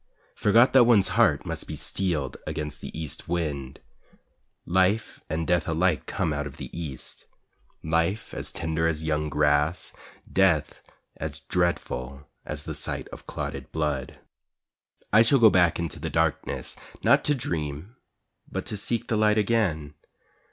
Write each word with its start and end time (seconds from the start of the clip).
Forgot 0.33 0.73
that 0.73 0.85
one's 0.85 1.09
heart 1.09 1.45
must 1.45 1.67
be 1.67 1.75
steeled 1.75 2.35
against 2.47 2.81
the 2.81 2.89
east 2.99 3.29
wind. 3.29 3.79
Life 4.65 5.21
and 5.29 5.45
death 5.45 5.67
alike 5.67 6.07
come 6.07 6.33
out 6.33 6.47
of 6.47 6.57
the 6.57 6.75
East: 6.75 7.27
Life 7.83 8.33
as 8.33 8.51
tender 8.51 8.87
as 8.87 9.03
young 9.03 9.29
grass, 9.29 9.93
Death 10.33 10.81
as 11.17 11.41
dreadful 11.41 12.27
as 12.47 12.63
the 12.63 12.73
sight 12.73 13.07
of 13.09 13.27
clotted 13.27 13.71
blood. 13.71 14.17
I 15.13 15.21
shall 15.21 15.37
go 15.37 15.51
back 15.51 15.77
into 15.77 15.99
the 15.99 16.09
darkness, 16.09 16.75
Not 17.03 17.23
to 17.25 17.35
dream 17.35 17.95
but 18.51 18.65
to 18.65 18.77
seek 18.77 19.07
the 19.07 19.17
light 19.17 19.37
again. 19.37 19.93